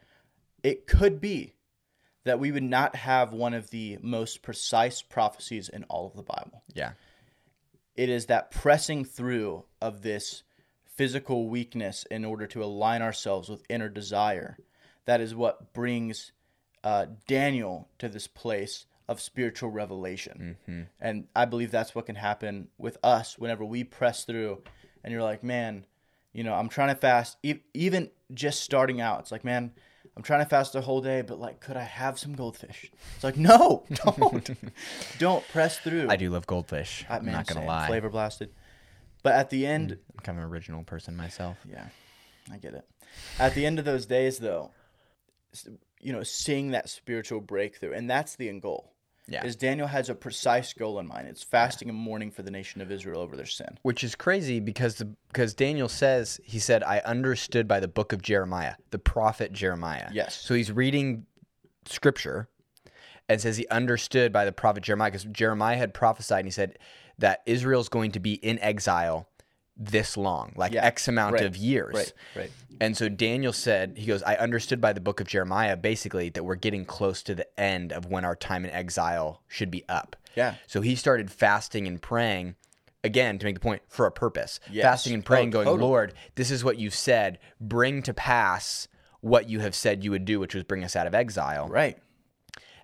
[0.61, 1.53] it could be
[2.25, 6.23] that we would not have one of the most precise prophecies in all of the
[6.23, 6.63] Bible.
[6.73, 6.91] Yeah.
[7.95, 10.43] It is that pressing through of this
[10.85, 14.57] physical weakness in order to align ourselves with inner desire
[15.05, 16.31] that is what brings
[16.83, 20.57] uh, Daniel to this place of spiritual revelation.
[21.01, 24.61] And I believe that's what can happen with us whenever we press through
[25.03, 25.85] and you're like, man,
[26.31, 29.19] you know, I'm trying to fast, e- even just starting out.
[29.19, 29.71] It's like, man,
[30.15, 32.91] I'm trying to fast the whole day, but like, could I have some goldfish?
[33.15, 34.49] It's like, no, don't,
[35.17, 36.07] don't press through.
[36.09, 37.03] I do love goldfish.
[37.09, 37.67] I- I'm not gonna same.
[37.67, 37.87] lie.
[37.87, 38.51] Flavor blasted.
[39.23, 41.57] But at the end, I'm kind of an original person myself.
[41.67, 41.87] yeah,
[42.51, 42.85] I get it.
[43.39, 44.71] At the end of those days, though,
[46.01, 48.92] you know, seeing that spiritual breakthrough, and that's the end goal.
[49.27, 49.45] Yeah.
[49.45, 51.27] Is Daniel has a precise goal in mind.
[51.27, 53.77] It's fasting and mourning for the nation of Israel over their sin.
[53.81, 58.11] Which is crazy because the because Daniel says he said I understood by the book
[58.11, 60.09] of Jeremiah, the prophet Jeremiah.
[60.11, 60.35] Yes.
[60.35, 61.25] So he's reading
[61.85, 62.49] scripture
[63.29, 66.77] and says he understood by the prophet Jeremiah because Jeremiah had prophesied and he said
[67.17, 69.27] that Israel's going to be in exile
[69.75, 70.85] this long, like Yeah.
[70.85, 71.45] X amount Right.
[71.45, 71.93] of years.
[71.95, 72.51] Right, right.
[72.79, 76.43] And so Daniel said, he goes, I understood by the book of Jeremiah basically that
[76.43, 80.15] we're getting close to the end of when our time in exile should be up.
[80.35, 80.55] Yeah.
[80.67, 82.55] So he started fasting and praying
[83.03, 84.59] again to make the point for a purpose.
[84.71, 84.83] Yes.
[84.83, 85.89] Fasting and praying, Oh, going, totally.
[85.89, 87.39] Lord, this is what you've said.
[87.59, 88.87] Bring to pass
[89.21, 91.67] what you have said you would do, which was bring us out of exile.
[91.67, 91.97] Right.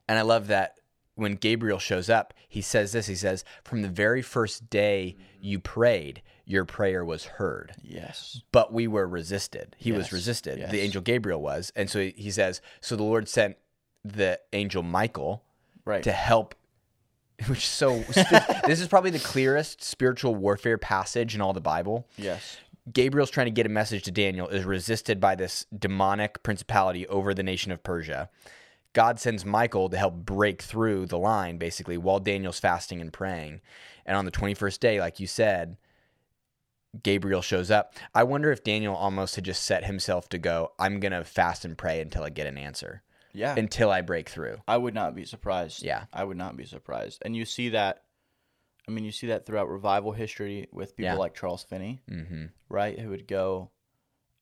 [0.08, 0.75] And I love that
[1.15, 3.08] when Gabriel shows up, he says this.
[3.08, 8.41] He says, "From the very first day you prayed, your prayer was heard." Yes.
[8.51, 9.75] but we were resisted.
[9.77, 10.57] He was resisted.
[10.59, 10.71] yes.
[10.71, 11.71] The angel Gabriel was.
[11.75, 13.55] And so he- says, so the Lord sent
[14.03, 15.43] the angel Michael
[15.85, 16.03] Right.
[16.03, 16.55] to help
[17.47, 17.99] which is so
[18.65, 22.05] this is probably the clearest spiritual warfare passage in all the Bible.
[22.17, 22.57] yes.
[22.91, 27.35] Gabriel's trying to get a message to Daniel is resisted by this demonic principality over
[27.35, 28.29] the nation of Persia.
[28.93, 33.62] God sends Michael to help break through the line basically while Daniel's fasting and praying.
[34.07, 35.77] And on the 21st day, like you said,
[37.04, 37.93] Gabriel shows up.
[38.15, 41.63] I wonder if Daniel almost had just set himself to go, I'm going to fast
[41.65, 43.56] and pray until I get an answer, Yeah.
[43.58, 44.58] until I break through.
[44.67, 45.84] I would not be surprised.
[45.84, 46.06] Yeah.
[46.12, 47.21] I would not be surprised.
[47.23, 48.04] And you see that
[48.88, 51.17] I mean, you see that throughout revival history with people Yeah.
[51.19, 52.45] like Charles Finney, Mm-hmm.
[52.69, 52.97] right?
[52.99, 53.69] Who would go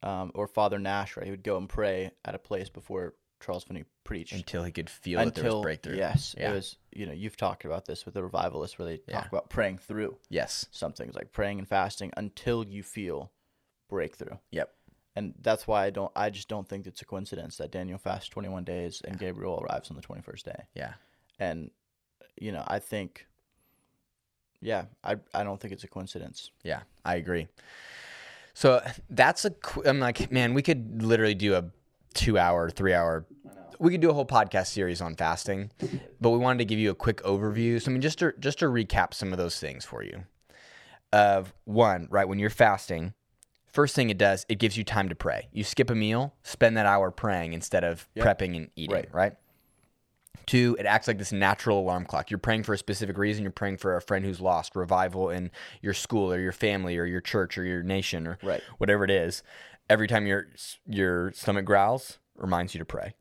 [0.03, 1.25] um, or Father Nash, right?
[1.25, 4.33] He would go and pray at a place before Charles Finney preached.
[4.33, 5.97] Until he could feel that there was until breakthrough.
[5.97, 6.51] yes, Yeah.
[6.51, 6.77] it was.
[6.91, 9.21] You know, you've talked about this with the revivalists, where they Yeah.
[9.21, 10.65] talk about praying through Yes.
[10.71, 13.31] some things, like praying and fasting until you feel
[13.89, 14.37] breakthrough.
[14.51, 14.73] Yep.
[15.15, 16.11] And that's why I don't.
[16.15, 19.59] I just don't think it's a coincidence that Daniel fasts twenty one days and Gabriel
[19.63, 20.65] arrives on the twenty first day.
[20.75, 20.93] Yeah.
[21.39, 21.71] And
[22.39, 23.25] you know, I think,
[24.61, 26.51] yeah, I I don't think it's a coincidence.
[26.63, 27.47] Yeah, I agree.
[28.53, 29.53] So that's a.
[29.85, 31.65] I'm like, man, we could literally do a
[32.17, 33.25] two-hour, three-hour.
[33.79, 35.71] We could do a whole podcast series on fasting,
[36.19, 37.81] but we wanted to give you a quick overview.
[37.81, 40.23] So I mean, just to just to recap some of those things for you.
[41.13, 43.13] Of one, right when you're fasting,
[43.71, 45.47] first thing it does, it gives you time to pray.
[45.53, 48.95] You skip a meal, spend that hour praying instead of prepping and eating.
[48.95, 49.09] Right.
[49.13, 49.33] right?
[50.47, 52.31] Two, it acts like this natural alarm clock.
[52.31, 53.43] You're praying for a specific reason.
[53.43, 55.51] You're praying for a friend who's lost, revival in
[55.81, 58.61] your school or your family or your church or your nation or Right.
[58.77, 59.43] whatever it is.
[59.89, 60.47] Every time your
[60.85, 63.13] your stomach growls, reminds you to pray.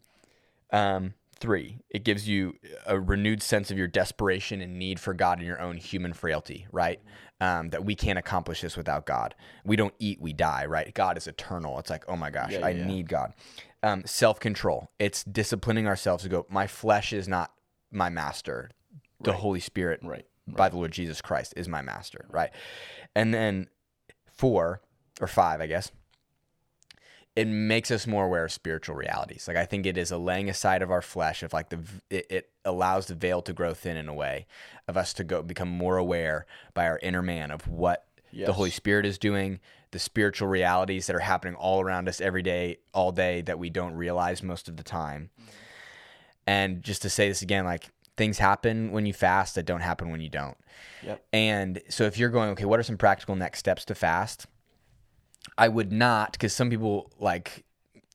[0.73, 2.55] Um, three, it gives you
[2.87, 6.67] a renewed sense of your desperation and need for God and your own human frailty,
[6.73, 7.01] right?
[7.41, 9.35] Um, that we can't accomplish this without God.
[9.65, 10.93] We don't eat, we die, right?
[10.95, 11.79] God is eternal.
[11.79, 13.35] It's like, oh my gosh, Yeah, I yeah, need God.
[13.83, 14.91] Um, Self control.
[14.99, 17.53] It's disciplining ourselves to go, my flesh is not
[17.91, 18.71] my master.
[19.21, 20.27] The Holy Spirit, Right.
[20.47, 22.51] by the Lord Jesus Christ, is my master, right?
[23.15, 23.69] And then
[24.27, 24.81] four
[25.21, 25.91] or five, I guess,
[27.37, 29.47] it makes us more aware of spiritual realities.
[29.47, 31.79] Like I think it is a laying aside of our flesh of like the
[32.11, 34.47] it, it allows the veil to grow thin in a way
[34.89, 38.71] of us to go become more aware by our inner man of what the Holy
[38.71, 39.61] Spirit is doing,
[39.93, 43.71] the spiritual realities that are happening all around us every day, all day that we
[43.71, 45.31] don't realize most of the time.
[46.47, 50.11] And just to say this again, like things happen when you fast that don't happen
[50.11, 50.57] when you don't.
[51.03, 51.25] Yep.
[51.33, 54.47] And so if you're going, okay, what are some practical next steps to fast?
[55.59, 57.65] I would not, because some people like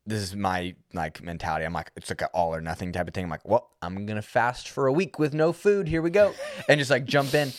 [0.06, 1.66] this is my like mentality.
[1.66, 3.26] I'm like, it's like an all or nothing type of thing.
[3.26, 5.88] I'm like, well, I'm gonna fast for a week with no food.
[5.88, 6.34] Here we go,
[6.70, 7.52] and just like jump in.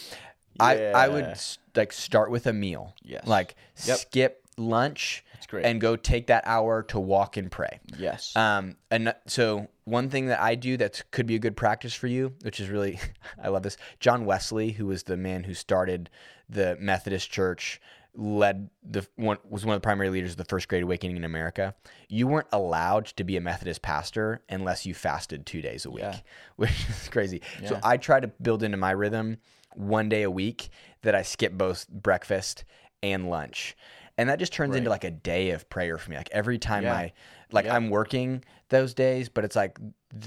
[0.60, 1.38] I I would
[1.74, 2.94] like start with a meal.
[3.02, 3.26] Yes.
[3.26, 3.54] Like
[3.86, 3.98] Yep.
[3.98, 5.24] skip lunch.
[5.34, 5.64] That's great.
[5.64, 7.80] And go take that hour to walk and pray.
[7.98, 8.36] Yes.
[8.36, 12.06] Um, and so one thing that I do that could be a good practice for
[12.06, 13.00] you, which is really,
[13.42, 13.76] I love this.
[13.98, 16.10] John Wesley, who was the man who started
[16.48, 17.80] the Methodist Church,
[18.14, 21.24] led the one was one of the primary leaders of the First Great Awakening in
[21.24, 21.74] America.
[22.08, 26.02] You weren't allowed to be a Methodist pastor unless you fasted two days a week,
[26.02, 26.18] Yeah.
[26.56, 27.40] which is crazy.
[27.66, 29.38] So I try to build into my rhythm
[29.74, 30.68] one day a week
[31.02, 32.64] that I skip both breakfast
[33.02, 33.76] and lunch.
[34.18, 36.16] And that just turns into like a day of prayer for me.
[36.18, 36.94] Like every time Yeah.
[36.94, 37.12] I
[37.50, 37.74] like Yeah.
[37.76, 39.78] I'm working those days, but it's like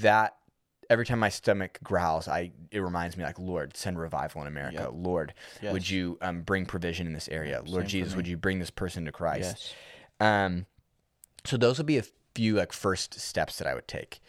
[0.02, 0.36] that
[0.90, 4.84] every time my stomach growls, I it reminds me like Lord, send revival in America.
[4.84, 4.92] Yep.
[4.94, 7.62] Lord, would you um, bring provision in this area?
[7.66, 9.42] Lord same Jesus, would you bring this person to Christ?
[9.42, 9.74] yes.
[10.20, 10.66] Um,
[11.44, 14.20] so those would be a few like first steps that I would take.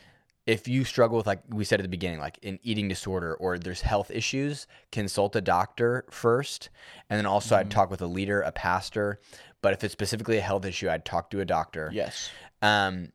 [0.46, 3.58] If you struggle with like we said at the beginning, like an eating disorder or
[3.58, 6.70] there's health issues, consult a doctor first,
[7.10, 7.60] and then also Mm-hmm.
[7.62, 9.18] I'd talk with a leader, a pastor.
[9.60, 11.90] But if it's specifically a health issue, I'd talk to a doctor.
[11.92, 12.30] Yes.
[12.62, 13.10] Um,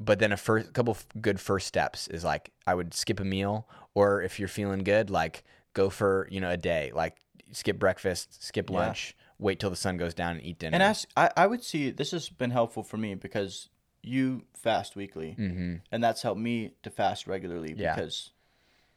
[0.00, 3.68] but then a first couple good first steps is like I would skip a meal,
[3.94, 5.44] or if you're feeling good, like
[5.74, 7.16] go for you know a day, like
[7.52, 8.78] skip breakfast, skip Yeah.
[8.78, 10.74] lunch, wait till the sun goes down and eat dinner.
[10.74, 13.68] And ask, I, I would see this has been helpful for me because
[14.02, 15.76] you fast weekly, mm-hmm.
[15.92, 17.94] and that's helped me to fast regularly Yeah.
[17.94, 18.30] because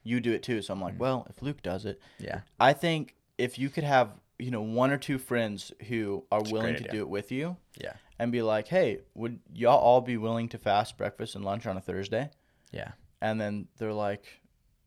[0.04, 0.62] you do it too.
[0.62, 4.12] So I'm like, well, if Luke does it, Yeah, I think if you could have
[4.40, 6.92] you know one or two friends who are willing to idea.
[6.92, 10.58] do it with you yeah, and be like, hey, would y'all all be willing to
[10.58, 12.30] fast breakfast and lunch on a Thursday?
[12.72, 14.26] yeah, And then they're like,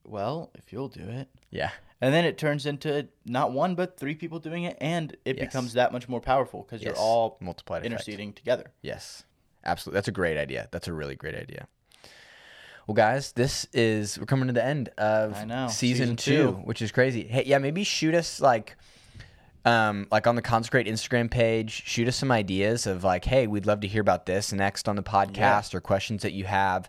[0.05, 1.29] well, if you'll do it.
[1.51, 1.71] yeah,
[2.01, 5.47] And then it turns into not one but three people doing it, and it Yes.
[5.47, 7.93] becomes that much more powerful because you're all multiplied effect.
[7.93, 8.73] interceding together.
[8.83, 9.25] Yes,
[9.65, 9.97] absolutely.
[9.99, 10.69] That's a great idea.
[10.71, 11.67] That's a really great idea.
[12.87, 15.67] Well, guys, this is we're coming to the end of I know.
[15.69, 16.53] season, Season two, two.
[16.65, 17.25] which is crazy.
[17.25, 18.77] Hey, yeah, maybe shoot us like,
[19.65, 21.83] um, like on the Consecrate Instagram page.
[21.85, 24.97] Shoot us some ideas of like, hey, we'd love to hear about this next on
[24.97, 26.89] the podcast or questions that you have.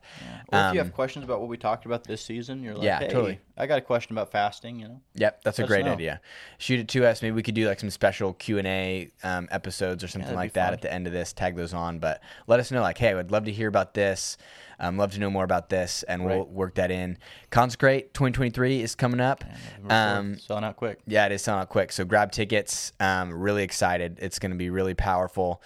[0.50, 2.84] Or if you Um, have questions about what we talked about this season, you're like,
[2.84, 3.40] Yeah, hey, totally.
[3.58, 4.80] I got a question about fasting.
[4.80, 6.22] You know, Yep, that's a Let us great idea.
[6.60, 7.22] Shoot it to us.
[7.22, 10.38] Maybe we could do like some special Q and A um, episodes or something that'd
[10.38, 10.74] like that fun.
[10.76, 11.34] at the end of this.
[11.34, 12.82] Tag those on, but let us know.
[12.82, 14.38] Like, hey, I would love to hear about this.
[14.80, 16.48] Um, love to know more about this, and we'll Right.
[16.50, 17.18] work that in.
[17.50, 19.44] Consecrate 2023 is coming up.
[19.90, 21.00] Um, selling out quick.
[21.06, 21.92] yeah, it is selling out quick.
[21.92, 22.94] So grab tickets.
[23.00, 24.18] Um, really excited.
[24.22, 25.62] It's going to be really powerful.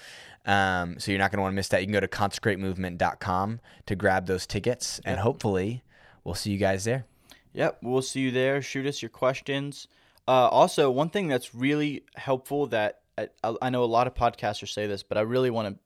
[0.46, 1.82] Um, so you're not going to want to miss that.
[1.82, 5.84] You can go to consecratemovement.com to grab those tickets, and hopefully
[6.24, 7.06] we'll see you guys there.
[7.54, 8.62] Yep, we'll see you there.
[8.62, 9.88] Shoot us your questions.
[10.28, 13.28] Uh, also, one thing that's really helpful that I,
[13.62, 15.80] I know a lot of podcasters say this, but I really want to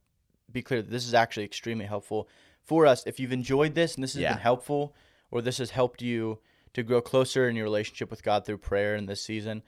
[0.51, 2.29] be clear that this is actually extremely helpful
[2.67, 3.03] for us.
[3.07, 4.33] If you've enjoyed this and this has Yeah.
[4.33, 4.93] been helpful,
[5.31, 6.39] or this has helped you
[6.73, 9.63] to grow closer in your relationship with God through prayer in this season,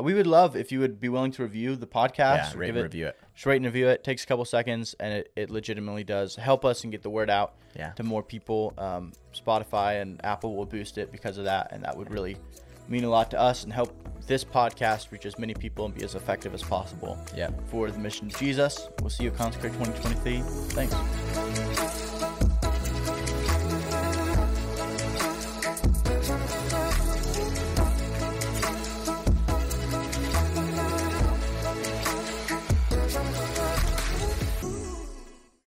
[0.00, 2.52] we would love if you would be willing to review the podcast.
[2.52, 3.18] Yeah, rate give and it, review it.
[3.34, 4.04] Just rate and review it.
[4.04, 7.28] Takes a couple seconds, and it, it legitimately does help us and get the word
[7.30, 7.92] out Yeah.
[7.92, 8.72] to more people.
[8.78, 12.36] Um, Spotify and Apple will boost it because of that, and that would really
[12.88, 13.92] mean a lot to us and help
[14.26, 17.68] this podcast reach as many people and be as effective as possible Yep.
[17.68, 18.88] for the mission of Jesus.
[19.00, 20.40] We'll see you at Consecrate 2023.
[20.70, 21.85] Thanks.